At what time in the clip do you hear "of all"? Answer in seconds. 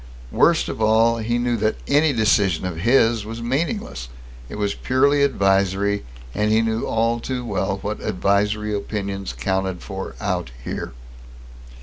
0.67-1.19